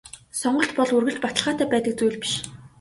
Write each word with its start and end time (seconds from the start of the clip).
Сонголт 0.39 0.71
бол 0.77 0.95
үргэлж 0.97 1.17
баталгаатай 1.23 1.67
байдаг 1.71 1.93
зүйл 1.99 2.17
биш. 2.21 2.33